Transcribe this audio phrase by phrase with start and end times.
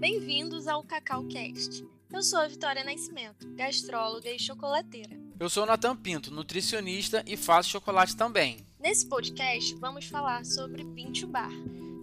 [0.00, 1.86] Bem-vindos ao Cacau Cast.
[2.10, 5.10] Eu sou a Vitória Nascimento, gastróloga e chocolateira.
[5.38, 8.66] Eu sou o Natan Pinto, nutricionista e faço chocolate também.
[8.80, 11.52] Nesse podcast, vamos falar sobre Pinto Bar,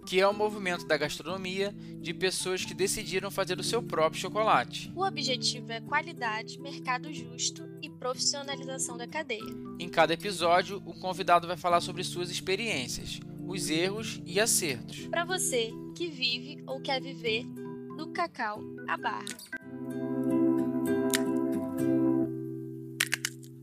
[0.06, 4.92] que é o movimento da gastronomia de pessoas que decidiram fazer o seu próprio chocolate.
[4.96, 9.42] O objetivo é qualidade, mercado justo e profissionalização da cadeia.
[9.80, 15.08] Em cada episódio, o convidado vai falar sobre suas experiências, os erros e acertos.
[15.08, 17.44] Para você que vive ou quer viver
[17.98, 19.26] do cacau à barra.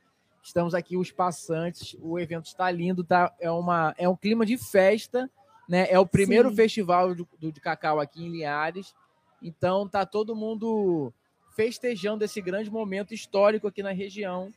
[0.43, 1.95] Estamos aqui, os passantes.
[2.01, 3.33] O evento está lindo, tá?
[3.39, 5.29] É, uma, é um clima de festa,
[5.67, 5.87] né?
[5.89, 6.55] É o primeiro Sim.
[6.55, 8.93] festival do, do, de cacau aqui em Linhares.
[9.41, 11.13] Então tá todo mundo
[11.55, 14.51] festejando esse grande momento histórico aqui na região.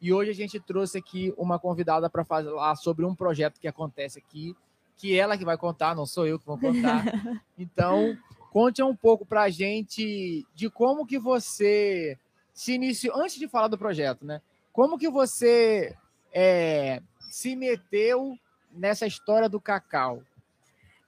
[0.00, 4.18] E hoje a gente trouxe aqui uma convidada para falar sobre um projeto que acontece
[4.18, 4.54] aqui,
[4.96, 7.04] que ela que vai contar, não sou eu que vou contar.
[7.58, 8.16] Então,
[8.50, 12.18] conte um pouco para a gente de como que você
[12.52, 14.40] se iniciou, antes de falar do projeto, né?
[14.72, 15.96] Como que você
[16.32, 18.38] é, se meteu
[18.70, 20.22] nessa história do cacau?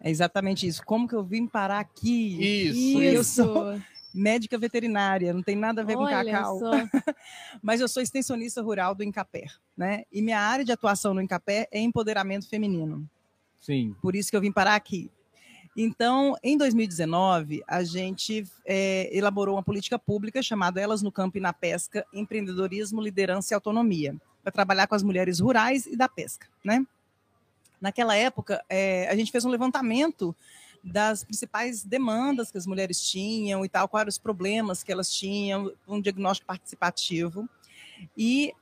[0.01, 0.83] É exatamente isso.
[0.85, 2.69] Como que eu vim parar aqui?
[2.69, 3.03] Isso.
[3.03, 3.81] Eu sou
[4.15, 6.61] médica veterinária, não tem nada a ver Olha com cacau.
[7.63, 10.05] Mas eu sou extensionista rural do Incapé, né?
[10.13, 13.09] E minha área de atuação no Incapé é empoderamento feminino.
[13.61, 13.95] Sim.
[14.01, 15.11] Por isso que eu vim parar aqui.
[15.77, 21.41] Então, em 2019, a gente é, elaborou uma política pública chamada Elas no Campo e
[21.41, 26.49] na Pesca, Empreendedorismo, Liderança e Autonomia, para trabalhar com as mulheres rurais e da pesca,
[26.65, 26.85] né?
[27.81, 30.35] Naquela época, é, a gente fez um levantamento
[30.83, 35.11] das principais demandas que as mulheres tinham e tal, quais eram os problemas que elas
[35.13, 37.49] tinham, um diagnóstico participativo.
[38.17, 38.53] E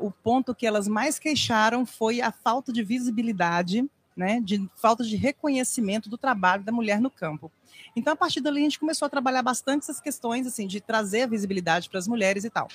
[0.00, 5.14] o ponto que elas mais queixaram foi a falta de visibilidade, né, de falta de
[5.16, 7.50] reconhecimento do trabalho da mulher no campo.
[7.94, 11.22] Então, a partir dali, a gente começou a trabalhar bastante essas questões, assim, de trazer
[11.22, 12.68] a visibilidade para as mulheres e tal.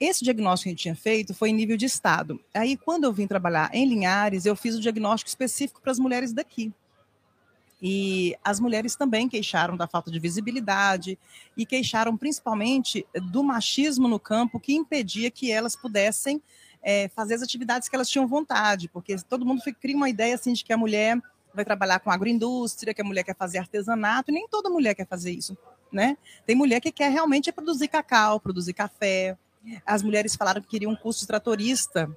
[0.00, 2.40] Esse diagnóstico que a gente tinha feito foi em nível de estado.
[2.52, 6.32] Aí, quando eu vim trabalhar em Linhares, eu fiz o diagnóstico específico para as mulheres
[6.32, 6.72] daqui.
[7.80, 11.18] E as mulheres também queixaram da falta de visibilidade
[11.56, 16.42] e queixaram principalmente do machismo no campo que impedia que elas pudessem
[16.82, 20.52] é, fazer as atividades que elas tinham vontade, porque todo mundo cria uma ideia assim
[20.52, 21.20] de que a mulher
[21.52, 25.06] vai trabalhar com agroindústria, que a mulher quer fazer artesanato, e nem toda mulher quer
[25.06, 25.56] fazer isso,
[25.90, 26.16] né?
[26.46, 29.36] Tem mulher que quer realmente produzir cacau, produzir café,
[29.84, 32.10] as mulheres falaram que queriam um curso de tratorista.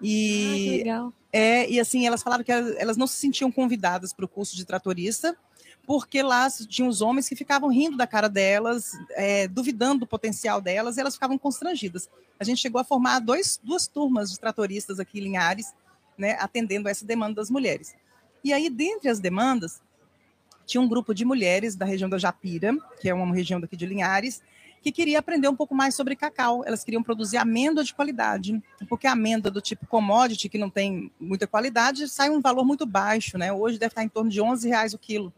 [0.00, 1.12] E, ah, que legal.
[1.32, 4.64] É, e assim, elas falaram que elas não se sentiam convidadas para o curso de
[4.64, 5.36] tratorista,
[5.86, 10.60] porque lá tinham os homens que ficavam rindo da cara delas, é, duvidando do potencial
[10.60, 12.08] delas, e elas ficavam constrangidas.
[12.38, 15.74] A gente chegou a formar dois, duas turmas de tratoristas aqui em Linhares,
[16.16, 17.94] né, atendendo a essa demanda das mulheres.
[18.42, 19.80] E aí, dentre as demandas,
[20.66, 23.86] tinha um grupo de mulheres da região da Japira, que é uma região daqui de
[23.86, 24.42] Linhares,
[24.82, 26.62] que queria aprender um pouco mais sobre cacau.
[26.64, 31.10] Elas queriam produzir amêndoa de qualidade, porque a amêndoa do tipo commodity, que não tem
[31.18, 33.52] muita qualidade, sai um valor muito baixo, né?
[33.52, 35.32] Hoje deve estar em torno de 11 reais o quilo.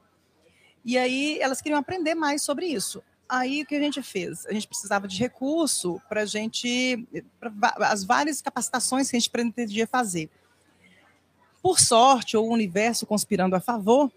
[0.85, 3.03] E aí elas queriam aprender mais sobre isso.
[3.29, 4.45] Aí o que a gente fez?
[4.47, 7.07] A gente precisava de recurso para a gente,
[7.39, 10.29] pra, as várias capacitações que a gente pretendia fazer.
[11.63, 14.11] Por sorte, ou o universo conspirando a favor,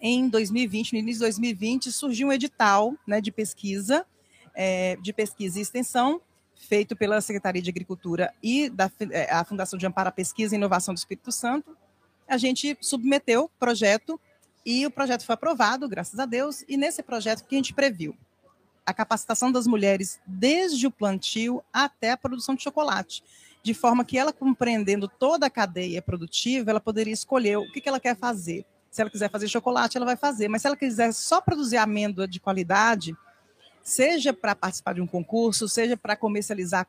[0.00, 4.04] em 2020, no início de 2020, surgiu um edital né, de pesquisa
[4.56, 6.20] é, de Pesquisa e Extensão,
[6.56, 10.58] feito pela Secretaria de Agricultura e da é, a Fundação de Amparo à Pesquisa e
[10.58, 11.76] Inovação do Espírito Santo.
[12.26, 14.18] A gente submeteu o projeto
[14.64, 18.16] e o projeto foi aprovado, graças a Deus, e nesse projeto que a gente previu
[18.84, 23.22] a capacitação das mulheres desde o plantio até a produção de chocolate,
[23.62, 28.00] de forma que ela compreendendo toda a cadeia produtiva, ela poderia escolher o que, ela
[28.00, 28.64] quer fazer.
[28.90, 32.26] Se ela quiser fazer chocolate, ela vai fazer, mas se ela quiser só produzir amêndoa
[32.26, 33.14] de qualidade,
[33.86, 36.88] seja para participar de um concurso, seja para comercializar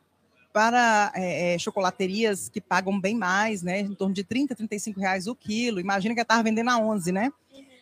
[0.52, 5.28] para é, é, chocolaterias que pagam bem mais, né, em torno de 30, 35 reais
[5.28, 5.78] o quilo.
[5.78, 7.32] Imagina que eu estava vendendo a 11, né?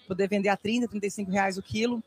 [0.06, 2.04] Poder vender a 30, 35 reais o quilo.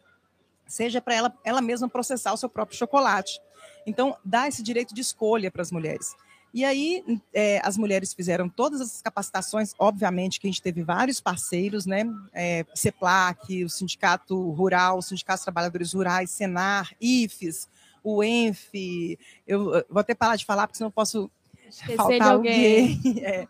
[0.67, 3.41] seja para ela, ela mesma processar o seu próprio chocolate.
[3.87, 6.15] Então, dá esse direito de escolha para as mulheres.
[6.53, 7.03] E aí,
[7.33, 12.03] é, as mulheres fizeram todas essas capacitações, obviamente que a gente teve vários parceiros, né?
[12.33, 17.67] É, CEPLAC, o Sindicato Rural, o Sindicato dos Trabalhadores Rurais, Senar, IFES,
[18.03, 21.29] o ENF, eu vou até parar de falar, porque senão eu posso
[21.67, 22.95] Esquecer faltar alguém.
[22.95, 23.23] alguém.
[23.23, 23.47] É.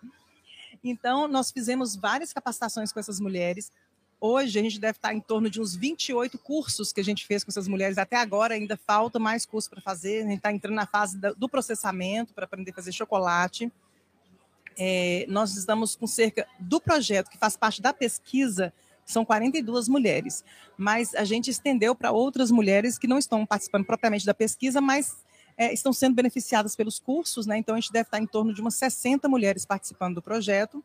[0.83, 3.71] Então, nós fizemos várias capacitações com essas mulheres.
[4.21, 7.43] Hoje, a gente deve estar em torno de uns 28 cursos que a gente fez
[7.43, 7.97] com essas mulheres.
[7.97, 10.23] Até agora, ainda falta mais curso para fazer.
[10.23, 13.71] A gente está entrando na fase do processamento para aprender a fazer chocolate.
[14.77, 18.73] É, nós estamos com cerca do projeto, que faz parte da pesquisa,
[19.05, 20.43] são 42 mulheres.
[20.77, 25.15] Mas a gente estendeu para outras mulheres que não estão participando propriamente da pesquisa, mas
[25.57, 27.57] é, estão sendo beneficiadas pelos cursos, né?
[27.57, 30.83] Então a gente deve estar em torno de umas 60 mulheres participando do projeto.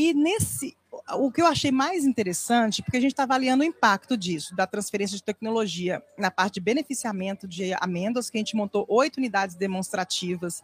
[0.00, 0.74] E nesse,
[1.18, 4.66] o que eu achei mais interessante, porque a gente está avaliando o impacto disso, da
[4.66, 9.56] transferência de tecnologia na parte de beneficiamento de amêndoas, que a gente montou oito unidades
[9.56, 10.62] demonstrativas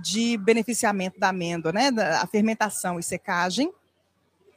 [0.00, 3.72] de beneficiamento da amêndoa, né, da fermentação e secagem.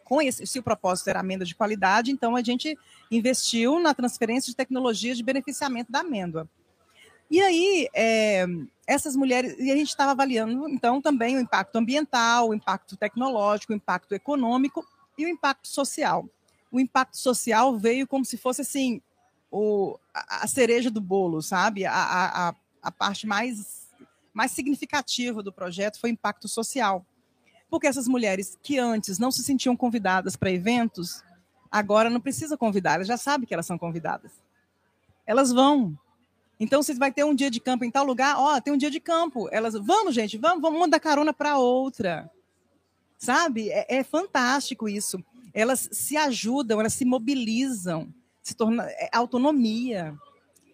[0.04, 2.77] Com esse, se o propósito era amêndoa de qualidade, então a gente
[3.10, 6.48] investiu na transferência de tecnologia de beneficiamento da amêndoa.
[7.33, 8.45] E aí, é,
[8.85, 13.74] essas mulheres, e a gente estava avaliando, então, também o impacto ambiental, o impacto tecnológico,
[13.74, 14.85] o impacto econômico
[15.18, 16.30] e o impacto social.
[16.71, 19.01] O impacto social veio como se fosse, assim,
[19.50, 21.88] o, a, cereja do bolo, sabe?
[21.88, 23.89] A, a, a parte mais,
[24.31, 27.03] mais significativa do projeto foi o impacto social.
[27.68, 31.24] Porque essas mulheres que antes não se sentiam convidadas para eventos,
[31.71, 34.31] agora não precisa convidar, elas já sabem que elas são convidadas.
[35.25, 35.97] Elas vão,
[36.63, 38.89] então, você vai ter um dia de campo em tal lugar, ó, tem um dia
[38.89, 39.50] de campo.
[39.51, 42.31] Elas, vamos, gente, vamos, vamos mandar carona para outra.
[43.18, 43.69] Sabe?
[43.69, 45.21] É, é, fantástico isso.
[45.54, 48.07] Elas se ajudam, elas se mobilizam,
[48.42, 50.18] se torna é, autonomia.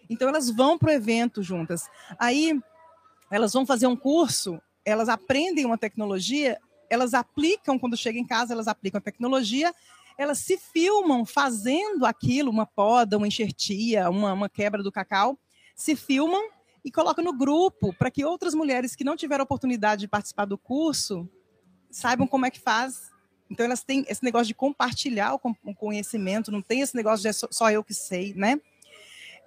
[0.07, 1.89] Então, elas vão para o evento juntas.
[2.19, 2.61] Aí,
[3.31, 8.53] elas vão fazer um curso, elas aprendem uma tecnologia, elas aplicam, quando chegam em casa,
[8.53, 9.73] elas aplicam a tecnologia,
[10.19, 15.35] elas se filmam fazendo aquilo, uma poda, uma enxertia, uma, uma quebra do cacau,
[15.79, 16.49] se filmam
[16.83, 20.57] e colocam no grupo para que outras mulheres que não tiveram oportunidade de participar do
[20.57, 21.25] curso
[21.89, 23.09] saibam como é que faz.
[23.49, 27.31] Então elas têm esse negócio de compartilhar o conhecimento, não tem esse negócio de é
[27.31, 28.59] só eu que sei, né?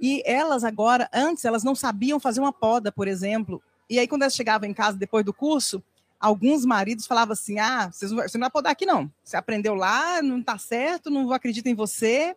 [0.00, 3.62] E elas agora, antes elas não sabiam fazer uma poda, por exemplo.
[3.88, 5.84] E aí quando elas chegavam em casa depois do curso,
[6.19, 9.12] alguns maridos falavam assim: "Ah, você não vai podar aqui não.
[9.23, 12.34] Você aprendeu lá, não está certo, não acredito em você".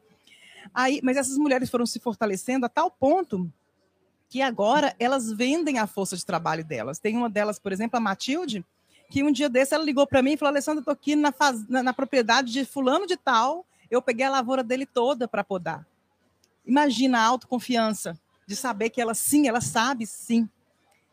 [0.74, 3.50] Aí, mas essas mulheres foram se fortalecendo a tal ponto
[4.36, 7.00] que agora elas vendem a força de trabalho delas.
[7.00, 8.66] Tem uma delas, por exemplo, a Matilde,
[9.10, 11.66] que um dia desse ela ligou para mim e falou: Alessandra, estou aqui na, faz...
[11.70, 15.88] na, na, propriedade de fulano de tal, eu peguei a lavoura dele toda para podar.
[16.66, 20.50] Imagina a autoconfiança de saber que ela sim, ela sabe sim.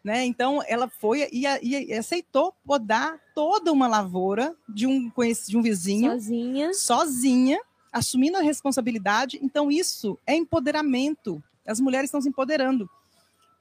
[0.02, 0.24] Né?
[0.24, 5.12] Então, ela foi e, e, aceitou podar toda uma lavoura de um,
[5.46, 6.10] de um vizinho.
[6.10, 6.74] Sozinha.
[6.74, 7.60] Sozinha,
[7.92, 9.38] assumindo a responsabilidade.
[9.40, 11.40] Então, isso é empoderamento.
[11.64, 12.90] As mulheres estão se empoderando.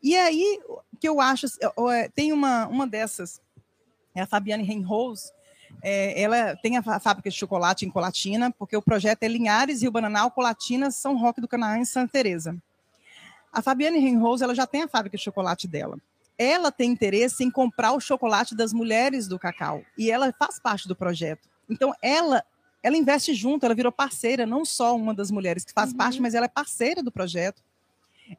[0.02, 0.60] E aí,
[1.00, 1.46] que eu acho,
[1.92, 3.42] é, tem uma, uma dessas,
[4.16, 5.32] é a Fabiane Reinholz,
[5.82, 9.92] é, ela tem a fábrica de chocolate em Colatina, porque o projeto é Linhares, Rio
[9.92, 12.56] Bananal, Colatina, São Roque do Canaã e Santa Teresa.
[13.52, 15.98] A Fabiane Reinholz, ela já tem a fábrica de chocolate dela.
[16.38, 20.88] Ela tem interesse em comprar o chocolate das mulheres do cacau, e ela faz parte
[20.88, 21.48] do projeto.
[21.70, 22.44] Então, ela
[22.84, 25.98] ela investe junto, ela virou parceira, não só uma das mulheres que faz uhum.
[25.98, 27.62] parte, mas ela é parceira do projeto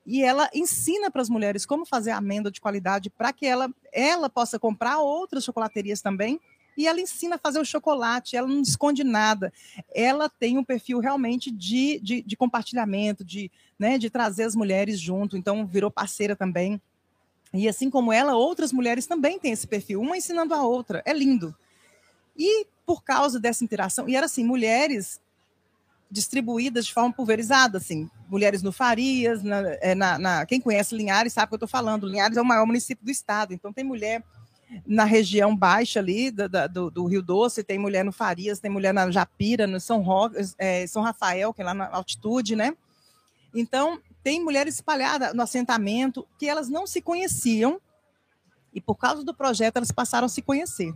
[0.07, 4.29] e ela ensina para as mulheres como fazer amêndoa de qualidade para que ela, ela
[4.29, 6.41] possa comprar outras chocolaterias também.
[6.77, 9.53] E ela ensina a fazer o chocolate, ela não esconde nada.
[9.95, 14.99] Ela tem um perfil realmente de, de, de compartilhamento, de, né, de trazer as mulheres
[14.99, 16.81] junto, então virou parceira também.
[17.53, 21.03] E assim como ela, outras mulheres também têm esse perfil, uma ensinando a outra.
[21.05, 21.55] É lindo.
[22.37, 25.21] E por causa dessa interação, e era assim, mulheres
[26.13, 31.33] distribuídas de forma pulverizada, assim, mulheres no Farias, na, é, na, na, quem conhece Linhares
[31.33, 33.83] sabe o que eu estou falando, Linhares é o maior município do estado, então tem
[33.83, 34.23] mulher
[34.87, 38.93] na região baixa ali do, do, do Rio Doce, tem mulher no Farias, tem mulher
[38.93, 42.75] na Japira, no São, Roque, é, São Rafael, que é lá na altitude, né?
[43.55, 47.81] Então, tem mulheres espalhadas no assentamento que elas não se conheciam
[48.73, 50.95] e por causa do projeto elas passaram a se conhecer.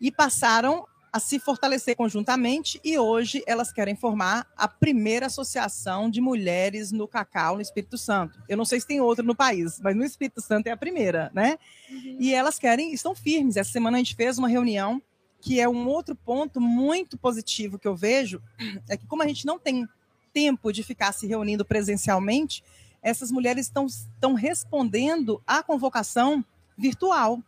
[0.00, 6.22] E passaram a se fortalecer conjuntamente e hoje elas querem formar a primeira associação de
[6.22, 8.42] mulheres no cacau no Espírito Santo.
[8.48, 11.30] Eu não sei se tem outra no país, mas no Espírito Santo é a primeira,
[11.34, 11.58] né?
[11.90, 12.16] Uhum.
[12.18, 13.58] E elas querem, estão firmes.
[13.58, 15.02] Essa semana a gente fez uma reunião
[15.38, 18.40] que é um outro ponto muito positivo que eu vejo,
[18.88, 19.86] é que como a gente não tem
[20.32, 22.64] tempo de ficar se reunindo presencialmente,
[23.02, 26.42] essas mulheres estão, estão respondendo à convocação
[26.78, 27.42] virtual.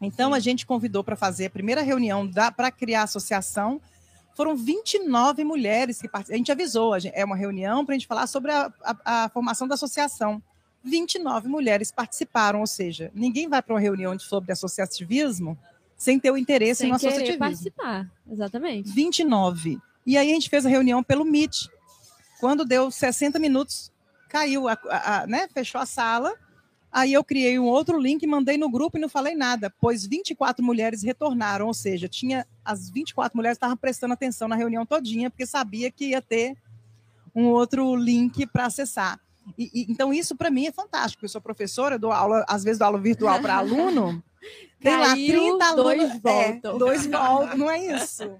[0.00, 3.80] Então, a gente convidou para fazer a primeira reunião para criar a associação.
[4.34, 6.36] Foram 29 mulheres que participaram.
[6.36, 9.24] A gente avisou, a gente, é uma reunião para a gente falar sobre a, a,
[9.24, 10.42] a, formação da associação.
[10.82, 15.58] 29 mulheres participaram, ou seja, ninguém vai para uma reunião sobre associativismo
[15.94, 17.38] sem ter o interesse sem no associativismo.
[17.38, 18.90] participar, exatamente.
[18.90, 19.78] 29.
[20.06, 21.66] E aí a gente fez a reunião pelo Meet.
[22.40, 23.92] Quando deu 60 minutos,
[24.30, 26.34] caiu, a, né, fechou a sala
[26.92, 30.64] Aí eu criei um outro link, mandei no grupo e não falei nada, pois 24
[30.64, 35.46] mulheres retornaram, ou seja, tinha as 24 mulheres estavam prestando atenção na reunião todinha, porque
[35.46, 36.56] sabia que ia ter
[37.34, 39.20] um outro link para acessar.
[39.56, 41.24] E, e, então isso para mim é fantástico.
[41.24, 44.22] Eu sou professora, dou aula, às vezes dou aula virtual para aluno.
[44.80, 46.74] Tem lá 30 alunos, dois voltam.
[46.74, 48.32] É, dois voltam, não é isso.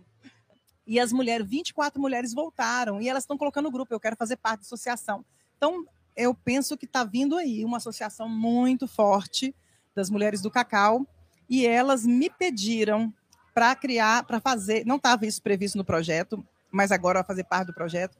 [0.86, 4.36] E as mulheres, 24 mulheres voltaram e elas estão colocando no grupo, eu quero fazer
[4.36, 5.24] parte da associação.
[5.56, 5.84] Então,
[6.20, 9.54] eu penso que está vindo aí uma associação muito forte
[9.94, 11.06] das mulheres do cacau
[11.48, 13.12] e elas me pediram
[13.54, 17.68] para criar, para fazer, não estava isso previsto no projeto, mas agora vai fazer parte
[17.68, 18.16] do projeto.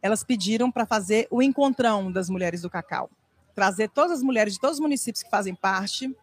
[0.00, 3.10] Elas pediram para fazer o encontrão das mulheres do cacau,
[3.54, 6.14] trazer todas as mulheres de todos os municípios que fazem parte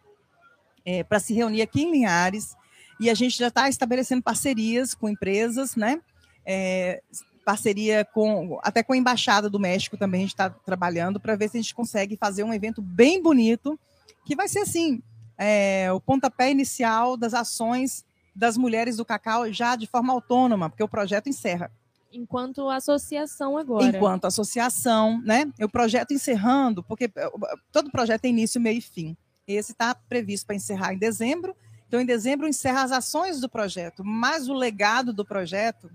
[0.84, 2.56] é, para se reunir aqui em Linhares
[2.98, 6.00] e a gente já está estabelecendo parcerias com empresas, né?
[6.44, 7.02] É,
[7.50, 11.48] parceria com até com a embaixada do México também a gente está trabalhando para ver
[11.48, 13.78] se a gente consegue fazer um evento bem bonito
[14.24, 15.02] que vai ser assim
[15.36, 18.04] é, o pontapé inicial das ações
[18.36, 21.72] das mulheres do cacau já de forma autônoma porque o projeto encerra.
[22.12, 23.86] Enquanto associação agora.
[23.86, 25.50] Enquanto associação né?
[25.60, 27.30] O projeto encerrando porque é,
[27.72, 29.16] todo projeto tem início meio e fim.
[29.44, 31.56] Esse está previsto para encerrar em dezembro.
[31.88, 35.90] Então em dezembro encerra as ações do projeto mas o legado do projeto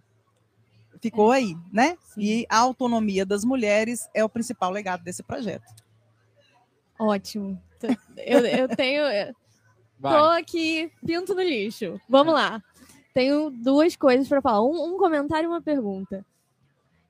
[1.10, 1.38] ficou é.
[1.38, 1.98] aí, né?
[2.14, 2.22] Sim.
[2.22, 5.72] E a autonomia das mulheres é o principal legado desse projeto.
[7.00, 7.62] Ótimo.
[8.18, 9.04] Eu, eu tenho.
[9.96, 12.00] Estou aqui, pinto no lixo.
[12.10, 12.38] Vamos é.
[12.38, 12.64] lá.
[13.14, 14.64] Tenho duas coisas para falar.
[14.64, 16.26] Um, um, comentário e uma pergunta.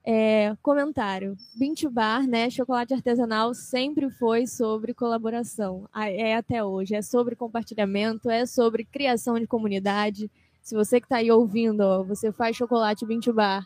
[0.04, 1.38] É, comentário.
[1.56, 2.50] Bintu Bar, né?
[2.50, 5.88] Chocolate artesanal sempre foi sobre colaboração.
[5.96, 6.96] É até hoje.
[6.96, 10.30] É sobre compartilhamento, é sobre criação de comunidade.
[10.62, 13.66] Se você que está aí ouvindo, ó, você faz chocolate Bintu Bar,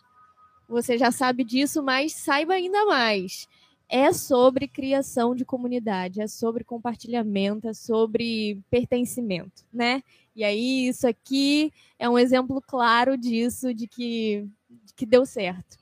[0.70, 3.48] você já sabe disso, mas saiba ainda mais.
[3.90, 10.04] É sobre criação de comunidade, é sobre compartilhamento, é sobre pertencimento, né?
[10.36, 15.78] E aí, isso aqui é um exemplo claro disso, de que, de que deu certo.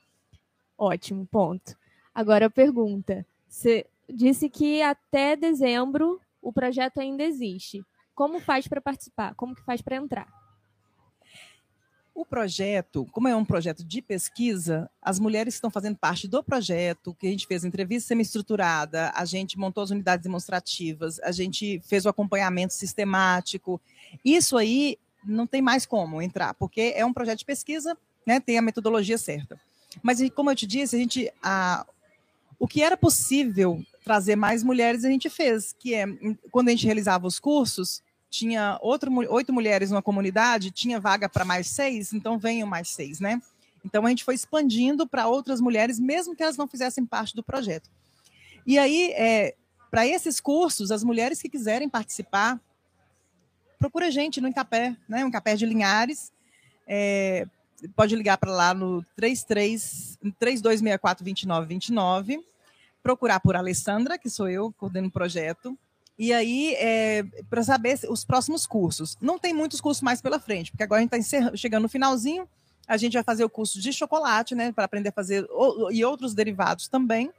[0.76, 1.76] Ótimo, ponto.
[2.14, 3.26] Agora a pergunta.
[3.46, 7.84] Você disse que até dezembro o projeto ainda existe.
[8.14, 9.34] Como faz para participar?
[9.34, 10.37] Como que faz para entrar?
[12.18, 17.14] O projeto, como é um projeto de pesquisa, as mulheres estão fazendo parte do projeto,
[17.14, 22.04] que a gente fez entrevista semi-estruturada, a gente montou as unidades demonstrativas, a gente fez
[22.04, 23.80] o acompanhamento sistemático.
[24.24, 27.96] Isso aí não tem mais como entrar, porque é um projeto de pesquisa,
[28.26, 29.56] né, tem a metodologia certa.
[30.02, 31.86] Mas, como eu te disse, a gente, a,
[32.58, 36.04] o que era possível trazer mais mulheres, a gente fez, que é,
[36.50, 41.44] quando a gente realizava os cursos, tinha outro, oito mulheres numa comunidade, tinha vaga para
[41.44, 43.40] mais seis, então venham mais seis, né?
[43.84, 47.42] Então a gente foi expandindo para outras mulheres, mesmo que elas não fizessem parte do
[47.42, 47.88] projeto.
[48.66, 49.54] E aí, é,
[49.90, 52.60] para esses cursos, as mulheres que quiserem participar,
[53.78, 55.24] procura a gente no Encapé, né?
[55.24, 56.32] O Encapé de Linhares.
[56.86, 57.46] É,
[57.94, 62.44] pode ligar para lá no 33 3264 2929,
[63.02, 65.78] procurar por Alessandra, que sou eu, coordeno o projeto,
[66.18, 69.16] e aí, é, para saber os próximos cursos.
[69.20, 72.48] Não tem muitos cursos mais pela frente, porque agora a gente está chegando no finalzinho.
[72.88, 74.72] A gente vai fazer o curso de chocolate, né?
[74.72, 75.46] Para aprender a fazer
[75.92, 77.30] e outros derivados também.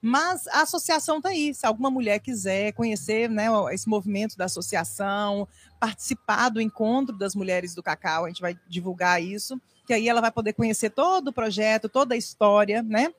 [0.00, 1.52] Mas a associação está aí.
[1.52, 5.48] Se alguma mulher quiser conhecer né, esse movimento da associação,
[5.80, 10.20] participar do encontro das mulheres do cacau, a gente vai divulgar isso, que aí ela
[10.20, 13.12] vai poder conhecer todo o projeto, toda a história, né?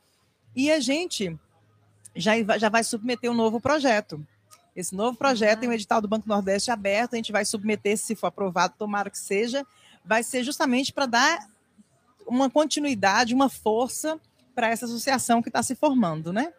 [0.56, 1.38] E a gente
[2.16, 4.26] já, já vai submeter um novo projeto.
[4.76, 8.16] Esse novo projeto tem o edital do Banco Nordeste aberto, a gente vai submeter, se
[8.16, 9.66] for aprovado, tomara que seja,
[10.04, 11.48] vai ser justamente para dar
[12.26, 14.20] uma continuidade, uma força
[14.56, 16.52] para essa associação que está se formando, né?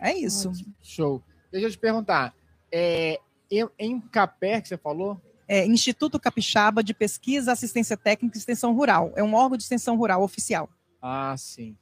[0.00, 0.52] É isso.
[0.82, 1.22] Show.
[1.50, 2.34] Deixa eu te perguntar,
[2.70, 3.18] é,
[3.50, 5.20] em, em Capé, que você falou?
[5.46, 9.12] É, Instituto Capixaba de Pesquisa, Assistência Técnica e Extensão Rural.
[9.16, 10.68] É um órgão de extensão rural oficial.
[11.00, 11.74] Ah, sim.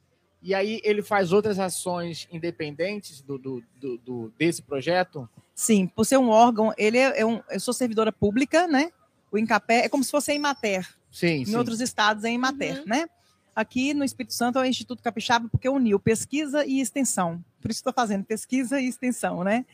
[0.47, 5.27] E aí ele faz outras ações independentes do, do, do, do desse projeto?
[5.53, 7.41] Sim, por ser um órgão, ele é, é um.
[7.49, 8.93] Eu sou servidora pública, né?
[9.29, 10.87] O Incapé é como se fosse a Imater.
[11.11, 11.55] Sim, em sim.
[11.57, 12.85] outros estados é Imater, uhum.
[12.87, 13.09] né?
[13.53, 17.43] aqui no Espírito Santo é o Instituto Capixaba porque uniu pesquisa e extensão.
[17.59, 19.65] Por isso estou fazendo pesquisa e extensão, né?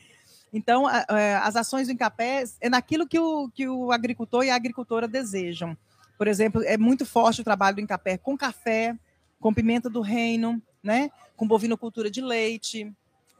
[0.54, 5.08] Então, as ações do Incapé é naquilo que o, que o agricultor e a agricultora
[5.08, 5.78] desejam.
[6.18, 8.98] Por exemplo, é muito forte o trabalho do Incapé com café,
[9.44, 11.12] com pimenta do reino, né?
[11.36, 12.90] com bovinocultura de leite,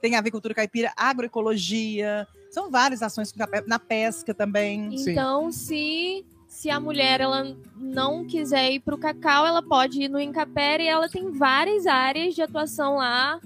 [0.02, 3.34] tem avicultura caipira, agroecologia, são várias ações
[3.66, 4.90] na pesca também.
[4.92, 10.10] Então, se se a mulher ela não quiser ir para o cacau, ela pode ir
[10.10, 13.40] no Incapé e ela tem várias áreas de atuação lá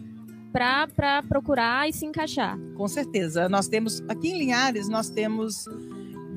[0.51, 2.57] para procurar e se encaixar.
[2.75, 3.47] Com certeza.
[3.47, 5.65] Nós temos, aqui em Linhares, nós temos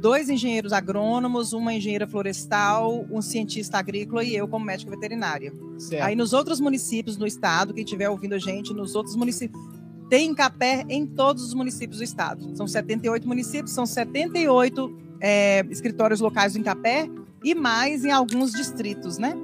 [0.01, 5.53] dois engenheiros agrônomos, uma engenheira florestal, um cientista agrícola e eu como médica veterinária.
[5.79, 6.03] Certo.
[6.03, 9.61] Aí nos outros municípios no estado, quem estiver ouvindo a gente, nos outros municípios,
[10.09, 12.57] tem capé em todos os municípios do estado.
[12.57, 17.09] São 78 municípios, são 78 é, escritórios locais do Incapé
[17.45, 19.35] e mais em alguns distritos, né?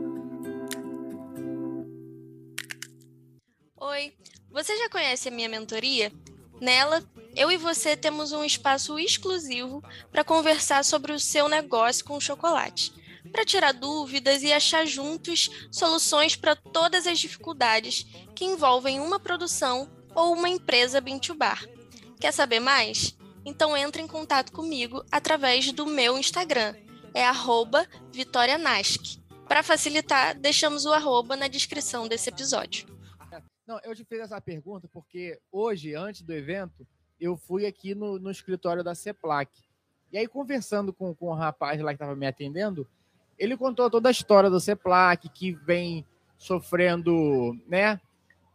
[3.79, 4.13] Oi,
[4.51, 6.11] você já conhece a minha mentoria?
[6.61, 7.03] Nela,
[7.35, 12.93] eu e você temos um espaço exclusivo para conversar sobre o seu negócio com chocolate,
[13.31, 19.91] para tirar dúvidas e achar juntos soluções para todas as dificuldades que envolvem uma produção
[20.15, 21.63] ou uma empresa Bintubar.
[22.19, 23.15] Quer saber mais?
[23.45, 26.75] Então entre em contato comigo através do meu Instagram,
[27.13, 27.25] é
[28.13, 29.19] @vitorianask.
[29.47, 32.96] Para facilitar, deixamos o arroba na descrição desse episódio.
[33.67, 36.87] Não, eu te fiz essa pergunta porque hoje, antes do evento,
[37.21, 39.51] eu fui aqui no, no escritório da CEPLAC.
[40.13, 42.87] E aí, conversando com, com o rapaz lá que estava me atendendo,
[43.37, 46.07] ele contou toda a história do CEPLAC, que vem
[46.39, 48.01] sofrendo né,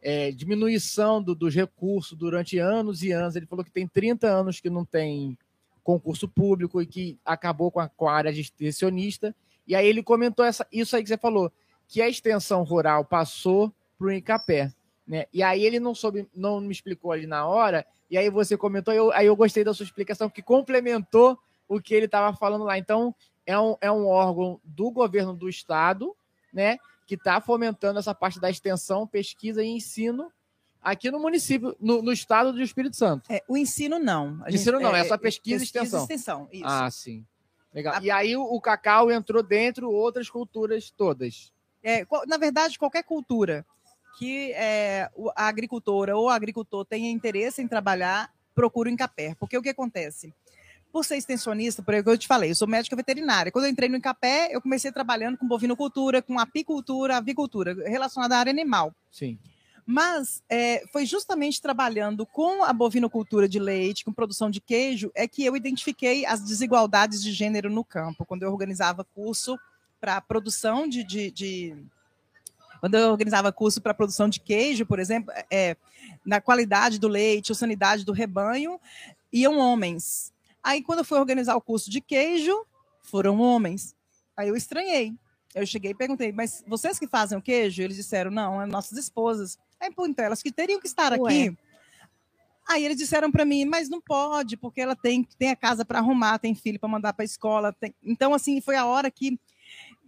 [0.02, 3.36] é, diminuição do, dos recursos durante anos e anos.
[3.36, 5.38] Ele falou que tem 30 anos que não tem
[5.84, 9.36] concurso público e que acabou com a, com a área de extensionista.
[9.68, 11.52] E aí ele comentou essa, isso aí que você falou,
[11.88, 14.72] que a extensão rural passou para o Incapé.
[15.08, 15.26] Né?
[15.34, 18.94] E aí ele não soube, não me explicou ali na hora, e aí você comentou,
[18.94, 21.38] eu, aí eu gostei da sua explicação, que complementou
[21.68, 22.78] o que ele estava falando lá.
[22.78, 26.16] Então, é um, é um órgão do governo do estado,
[26.54, 30.32] né, que está fomentando essa parte da extensão, pesquisa e ensino
[30.82, 33.32] aqui no município, no, no estado do Espírito Santo.
[33.32, 34.40] É, o ensino não.
[34.44, 36.02] A ensino não, é, é só pesquisa, pesquisa e extensão.
[36.02, 36.66] extensão isso.
[36.66, 37.26] Ah, sim.
[37.74, 37.96] Legal.
[37.96, 38.02] A...
[38.02, 41.52] E aí o, o, cacau entrou dentro outras culturas todas.
[41.84, 43.66] É, na verdade, qualquer cultura
[44.18, 49.36] que é, a agricultora ou o agricultor tenha interesse em trabalhar, procura o Incapé.
[49.40, 50.34] Porque o que acontece?
[50.92, 53.52] Por ser extensionista, por exemplo, eu te falei, eu sou médica veterinária.
[53.52, 58.40] Quando eu entrei no Incapé, eu comecei trabalhando com bovinocultura, com apicultura, avicultura, relacionada à
[58.40, 58.94] área animal.
[59.10, 59.40] Sim.
[59.86, 65.28] Mas é, foi justamente trabalhando com a bovinocultura de leite, com produção de queijo, é
[65.28, 69.58] que eu identifiquei as desigualdades de gênero no campo, quando eu organizava curso
[70.00, 71.76] para produção de, de, de
[72.82, 75.78] quando eu organizava curso para produção de queijo, por exemplo, é,
[76.26, 78.80] na qualidade do leite ou sanidade do rebanho,
[79.32, 80.34] iam homens.
[80.64, 82.66] Aí, quando eu fui organizar o curso de queijo,
[83.04, 83.96] foram homens.
[84.36, 85.14] Aí eu estranhei.
[85.54, 87.84] Eu cheguei e perguntei, mas vocês que fazem o queijo?
[87.84, 89.60] Eles disseram, não, é nossas esposas.
[89.80, 91.22] Aí, pô, então, elas que teriam que estar aqui.
[91.22, 91.58] Ué.
[92.68, 96.00] Aí eles disseram para mim, mas não pode, porque ela tem, tem a casa para
[96.00, 97.74] arrumar, tem filho para mandar para a escola.
[97.74, 97.94] Tem...
[98.02, 99.38] Então, assim, foi a hora que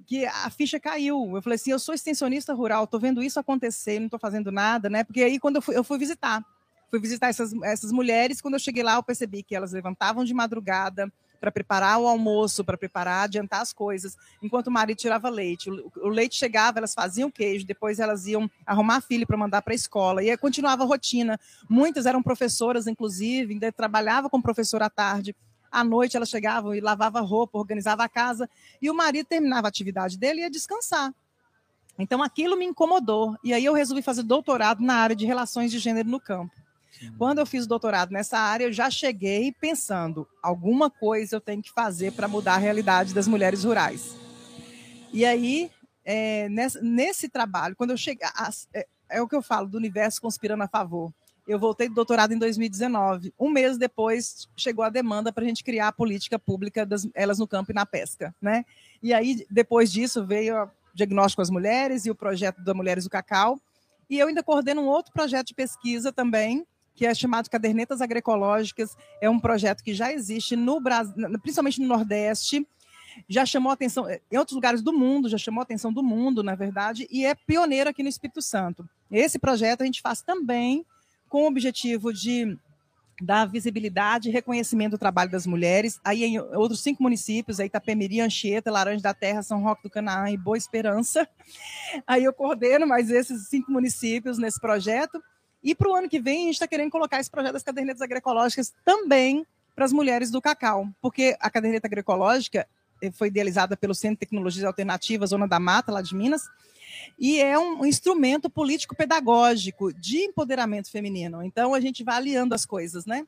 [0.03, 1.31] que a ficha caiu.
[1.35, 4.89] Eu falei assim, eu sou extensionista rural, estou vendo isso acontecer, não estou fazendo nada,
[4.89, 5.03] né?
[5.03, 6.43] Porque aí quando eu fui, eu fui visitar,
[6.89, 10.33] fui visitar essas, essas mulheres, quando eu cheguei lá eu percebi que elas levantavam de
[10.33, 11.11] madrugada
[11.43, 15.69] para preparar o almoço, para preparar, adiantar as coisas, enquanto o marido tirava leite.
[15.69, 19.75] O, leite chegava, elas faziam queijo, depois elas iam arrumar filho para mandar para a
[19.75, 21.37] escola, e continuava a rotina.
[21.69, 25.35] Muitas eram professoras, inclusive, ainda trabalhava como professora à tarde.
[25.73, 28.47] À noite elas chegavam e lavava roupa, organizava a casa,
[28.79, 31.11] e o marido terminava a atividade dele e ia descansar.
[31.97, 33.35] Então aquilo me incomodou.
[33.43, 36.53] E aí eu resolvi fazer doutorado na área de relações de gênero no campo.
[36.91, 37.11] Sim.
[37.17, 41.71] Quando eu fiz doutorado nessa área, eu já cheguei pensando: alguma coisa eu tenho que
[41.71, 44.15] fazer para mudar a realidade das mulheres rurais.
[45.11, 45.71] E aí,
[46.05, 48.27] é, nesse, nesse, trabalho, quando eu cheguei.
[48.73, 51.11] É, é, o que eu falo do universo conspirando a favor.
[51.47, 53.33] Eu voltei do doutorado em 2019.
[53.37, 57.37] Um mês depois chegou a demanda para a gente criar a política pública das elas
[57.37, 58.65] no campo e na pesca, né?
[59.01, 63.09] E aí depois disso veio o diagnóstico às mulheres e o projeto da Mulheres do
[63.09, 63.59] Cacau.
[64.09, 68.95] E eu ainda coordeno um outro projeto de pesquisa também, que é chamado Cadernetas Agroecológicas.
[69.19, 72.65] É um projeto que já existe no Brasil, principalmente no Nordeste,
[73.27, 77.07] já chamou atenção em outros lugares do mundo, já chamou atenção do mundo, na verdade,
[77.11, 78.87] e é pioneiro aqui no Espírito Santo.
[79.11, 80.85] Esse projeto a gente faz também
[81.33, 82.55] com o objetivo de
[83.19, 85.99] dar visibilidade e reconhecimento do trabalho das mulheres.
[86.05, 90.29] Aí em outros cinco municípios, aí Itapemirim, Anchieta, Laranja da Terra, São Roque do Canaã
[90.29, 91.27] e Boa Esperança.
[92.05, 95.19] Aí eu coordeno mais esses cinco municípios nesse projeto.
[95.63, 98.03] E para o ano que vem, a gente está querendo colocar esse projeto das cadernetas
[98.03, 99.43] agroecológicas também
[99.75, 102.67] para as mulheres do cacau, porque a caderneta agroecológica
[103.11, 106.49] foi idealizada pelo Centro de Tecnologias Alternativas, Zona da Mata, lá de Minas,
[107.19, 111.43] e é um instrumento político-pedagógico de empoderamento feminino.
[111.43, 113.27] Então, a gente vai aliando as coisas, né?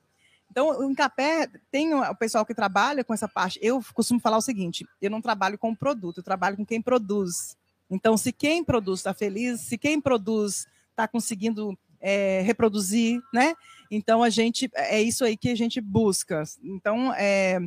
[0.50, 3.60] Então, o Encapé tem o pessoal que trabalha com essa parte.
[3.62, 7.58] Eu costumo falar o seguinte: eu não trabalho com produto, eu trabalho com quem produz.
[7.90, 13.56] Então, se quem produz está feliz, se quem produz está conseguindo é, reproduzir, né?
[13.90, 16.44] Então a gente é isso aí que a gente busca.
[16.64, 17.60] Então é,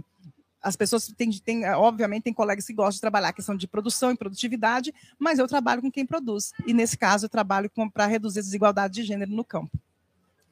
[0.62, 4.10] as pessoas têm, têm, obviamente, tem colegas que gostam de trabalhar a questão de produção
[4.10, 6.52] e produtividade, mas eu trabalho com quem produz.
[6.66, 9.70] E nesse caso eu trabalho para reduzir a desigualdade de gênero no campo.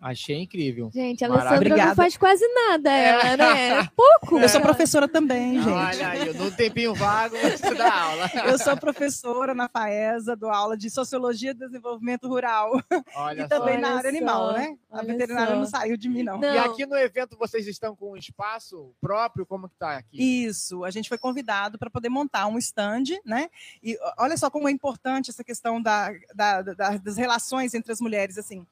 [0.01, 0.91] Achei incrível.
[0.93, 3.69] Gente, a Alessandra não faz quase nada, ela, né?
[3.81, 4.39] É pouco.
[4.39, 5.69] Eu sou professora também, gente.
[5.69, 8.31] Olha aí, no tempinho vago você dá aula.
[8.47, 12.81] Eu sou professora na FAESA, dou aula de Sociologia e Desenvolvimento Rural.
[13.15, 14.77] Olha e também na área animal, né?
[14.91, 15.61] A veterinária só.
[15.61, 16.39] não saiu de mim, não.
[16.39, 16.55] não.
[16.55, 19.47] E aqui no evento vocês estão com um espaço próprio?
[19.47, 20.45] Como que tá aqui?
[20.45, 23.49] Isso, a gente foi convidado para poder montar um stand, né?
[23.83, 28.01] E olha só como é importante essa questão da, da, da das relações entre as
[28.01, 28.67] mulheres, assim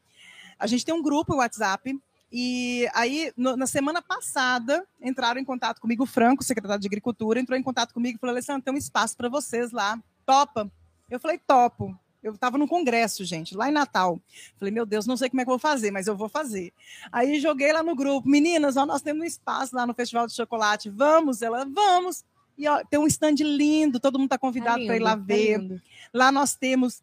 [0.59, 1.99] a gente tem um grupo no WhatsApp
[2.37, 7.39] e aí, no, na semana passada, entraram em contato comigo, o Franco, secretário de Agricultura,
[7.39, 10.03] entrou em contato comigo e falou: Alessandro, tem um espaço para vocês lá.
[10.27, 10.69] Topa?
[11.09, 11.97] Eu falei: topo.
[12.21, 14.19] Eu estava num congresso, gente, lá em Natal.
[14.59, 16.73] Falei, meu Deus, não sei como é que eu vou fazer, mas eu vou fazer.
[17.13, 20.33] Aí joguei lá no grupo, meninas, ó, nós temos um espaço lá no Festival de
[20.33, 21.43] Chocolate, vamos?
[21.43, 22.25] Ela, vamos.
[22.57, 25.23] E ó, tem um stand lindo, todo mundo está convidado tá para ir lá tá
[25.23, 25.69] ver.
[25.69, 25.75] Tá
[26.15, 27.03] lá nós temos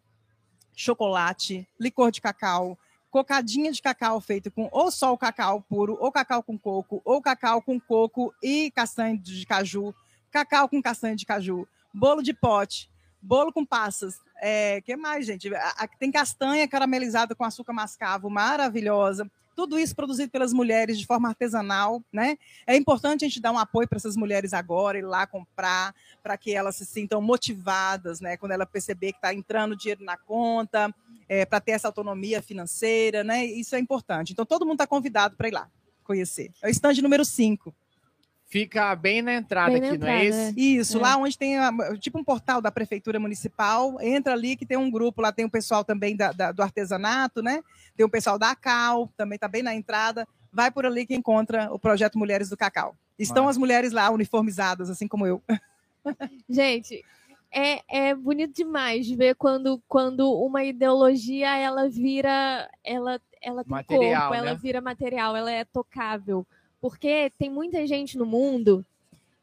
[0.75, 2.77] chocolate, licor de cacau,
[3.11, 7.21] cocadinha de cacau feito com ou só o cacau puro, ou cacau com coco, ou
[7.21, 9.93] cacau com coco e castanha de caju,
[10.31, 12.89] cacau com castanha de caju, bolo de pote,
[13.21, 14.19] bolo com passas.
[14.41, 15.49] É, que mais, gente?
[15.99, 19.29] Tem castanha caramelizada com açúcar mascavo, maravilhosa.
[19.53, 22.37] Tudo isso produzido pelas mulheres de forma artesanal, né?
[22.65, 25.93] É importante a gente dar um apoio para essas mulheres agora, ir lá comprar,
[26.23, 28.37] para que elas se sintam motivadas, né?
[28.37, 30.95] Quando ela perceber que está entrando dinheiro na conta,
[31.31, 33.45] é, para ter essa autonomia financeira, né?
[33.45, 34.33] Isso é importante.
[34.33, 35.69] Então, todo mundo está convidado para ir lá
[36.03, 36.51] conhecer.
[36.61, 37.73] É o stand número 5.
[38.47, 40.59] Fica bem na entrada bem aqui, na não é entrada, é isso?
[40.59, 41.01] Isso, é.
[41.01, 44.91] lá onde tem a, tipo um portal da Prefeitura Municipal, entra ali que tem um
[44.91, 47.63] grupo, lá tem o pessoal também da, da, do artesanato, né?
[47.95, 50.27] Tem o pessoal da ACAL, também está bem na entrada.
[50.51, 52.93] Vai por ali que encontra o projeto Mulheres do Cacau.
[53.17, 55.41] Estão as mulheres lá uniformizadas, assim como eu.
[56.49, 57.05] Gente,
[57.51, 64.29] é, é bonito demais ver quando, quando uma ideologia ela vira ela ela tem material,
[64.29, 64.49] corpo, né?
[64.49, 66.45] ela vira material, ela é tocável,
[66.79, 68.85] porque tem muita gente no mundo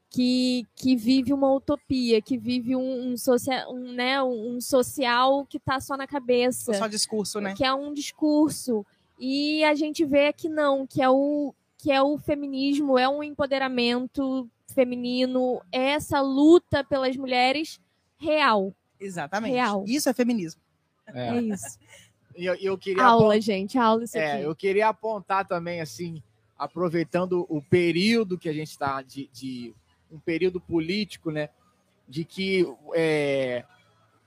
[0.08, 5.58] que, que vive uma utopia, que vive um, um, social, um, né, um social que
[5.58, 6.72] está só na cabeça.
[6.74, 7.54] Só discurso, né?
[7.54, 8.86] Que é um discurso.
[9.18, 13.22] E a gente vê que não, que é o, que é o feminismo, é um
[13.22, 17.80] empoderamento feminino, é essa luta pelas mulheres
[18.18, 18.74] real.
[19.00, 19.52] Exatamente.
[19.52, 19.84] Real.
[19.86, 20.60] Isso é feminismo.
[21.06, 21.78] É, é isso.
[22.34, 23.40] eu, eu queria aula, apont...
[23.40, 24.44] gente, aula isso é, aqui.
[24.44, 26.22] Eu queria apontar também, assim,
[26.58, 29.74] aproveitando o período que a gente está, de, de,
[30.10, 31.48] um período político, né?
[32.08, 33.64] De que é,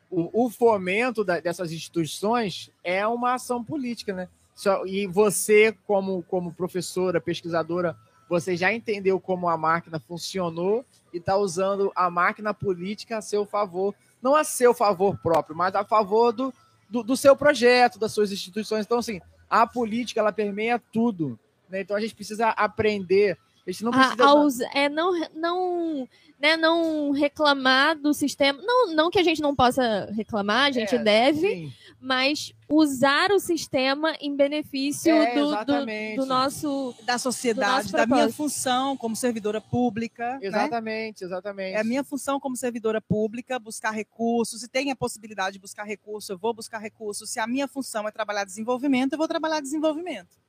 [0.09, 4.29] o, o, fomento da, dessas instituições é uma ação política, né?
[4.53, 7.97] Só, e você, como, como professora, pesquisadora,
[8.31, 13.45] você já entendeu como a máquina funcionou e está usando a máquina política a seu
[13.45, 16.53] favor, não a seu favor próprio, mas a favor do,
[16.89, 18.85] do, do seu projeto, das suas instituições.
[18.85, 21.37] Então, assim, a política ela permeia tudo.
[21.69, 21.81] Né?
[21.81, 23.37] Então a gente precisa aprender.
[23.67, 24.65] A gente não precisa.
[24.73, 26.07] A, é, não, não
[26.39, 28.61] né, não reclamar do sistema.
[28.63, 31.73] Não, não que a gente não possa reclamar, a gente é, deve, sim.
[32.01, 35.85] Mas usar o sistema em benefício é, do, do,
[36.15, 36.95] do, nosso.
[37.03, 40.39] Da sociedade, da minha função como servidora pública.
[40.39, 40.47] Né?
[40.47, 41.27] Exatamente, né?
[41.27, 41.75] exatamente.
[41.75, 44.61] É a minha função como servidora pública buscar recursos.
[44.61, 47.29] Se tem a possibilidade de buscar recursos, eu vou buscar recursos.
[47.29, 50.39] Se a minha função é trabalhar desenvolvimento, eu vou trabalhar desenvolvimento.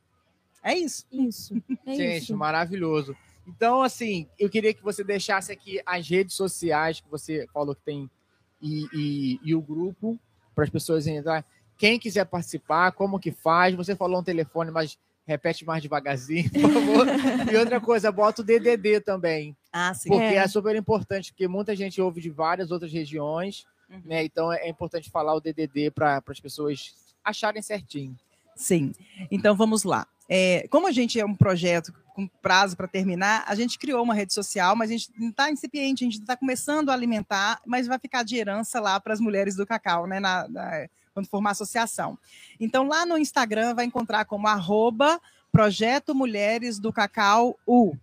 [0.62, 1.04] É isso.
[1.12, 1.54] Isso.
[1.84, 2.36] É Gente, isso.
[2.36, 3.14] maravilhoso.
[3.46, 7.82] Então, assim, eu queria que você deixasse aqui as redes sociais que você falou que
[7.82, 8.08] tem
[8.60, 10.18] e, e, e o grupo
[10.54, 11.44] para as pessoas entrar.
[11.76, 13.74] Quem quiser participar, como que faz?
[13.74, 17.06] Você falou um telefone, mas repete mais devagarzinho, por favor.
[17.52, 19.56] e outra coisa, bota o DDD também.
[19.72, 20.08] Ah, sim.
[20.08, 20.36] Porque é.
[20.36, 24.02] é super importante, porque muita gente ouve de várias outras regiões, uhum.
[24.04, 24.24] né?
[24.24, 28.16] Então é importante falar o DDD para as pessoas acharem certinho.
[28.54, 28.92] Sim.
[29.30, 30.06] Então vamos lá.
[30.34, 34.14] É, como a gente é um projeto com prazo para terminar, a gente criou uma
[34.14, 37.86] rede social, mas a gente não está incipiente, a gente está começando a alimentar, mas
[37.86, 40.18] vai ficar de herança lá para as mulheres do cacau, né?
[40.18, 42.18] Na, na, quando formar associação.
[42.58, 47.94] Então, lá no Instagram vai encontrar como arroba Projeto Mulheres do Cacau U.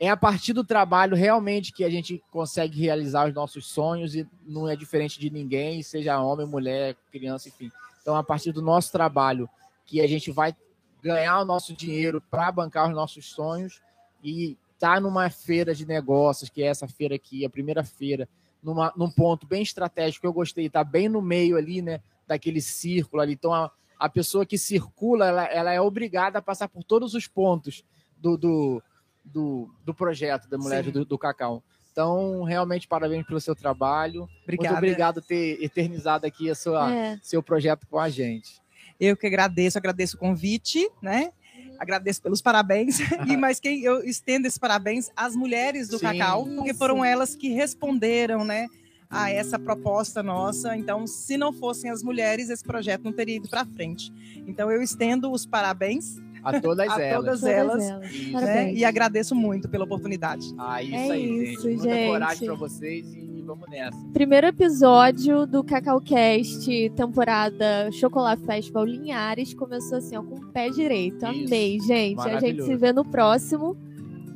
[0.00, 4.26] é a partir do trabalho realmente que a gente consegue realizar os nossos sonhos e
[4.46, 7.70] não é diferente de ninguém, seja homem, mulher, criança, enfim.
[8.02, 9.48] Então, a partir do nosso trabalho
[9.86, 10.54] que a gente vai
[11.02, 13.80] ganhar o nosso dinheiro para bancar os nossos sonhos
[14.22, 18.28] e tá numa feira de negócios, que é essa feira aqui, a primeira feira,
[18.64, 23.22] numa, num ponto bem estratégico eu gostei, tá bem no meio ali, né, daquele círculo
[23.22, 23.34] ali.
[23.34, 27.28] Então, a, a pessoa que circula, ela, ela é obrigada a passar por todos os
[27.28, 27.84] pontos
[28.16, 28.82] do, do,
[29.22, 31.62] do, do projeto da Mulher do, do, Cacau.
[31.92, 34.26] Então, realmente, parabéns pelo seu trabalho.
[34.42, 34.70] Obrigada.
[34.70, 37.18] Muito obrigado por ter eternizado aqui a sua, é.
[37.22, 38.62] seu projeto com a gente.
[38.98, 41.32] Eu que agradeço, agradeço o convite, né?
[41.78, 46.46] Agradeço pelos parabéns, e mas quem eu estendo esse parabéns às mulheres do Sim, Cacau,
[46.46, 48.66] porque foram elas que responderam, né?
[49.10, 50.76] a essa proposta nossa.
[50.76, 54.12] Então, se não fossem as mulheres, esse projeto não teria ido para frente.
[54.46, 57.24] Então, eu estendo os parabéns a todas a elas.
[57.24, 57.88] Todas elas.
[58.32, 58.72] Né?
[58.72, 60.52] E agradeço muito pela oportunidade.
[60.58, 61.78] Ah, isso é aí, isso, gente.
[61.78, 63.98] Muita coragem para vocês e vamos nessa.
[64.12, 71.16] Primeiro episódio do CacauCast, temporada Chocolate Festival Linhares, começou assim, ó, com o pé direito.
[71.16, 71.26] Isso.
[71.26, 72.20] Amei, gente.
[72.20, 73.76] A gente se vê no próximo.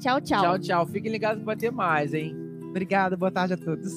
[0.01, 0.43] Tchau, tchau.
[0.43, 0.87] Tchau, tchau.
[0.87, 2.37] Fiquem ligados que vai ter mais, hein?
[2.69, 3.93] Obrigada, boa tarde a todos.